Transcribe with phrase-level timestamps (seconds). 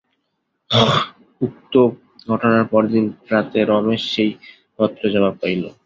[1.41, 1.73] উক্ত
[2.27, 4.31] ঘটনার পরদিন প্রাতে রমেশ সেই
[4.75, 5.63] পত্রের জবাব পাইল।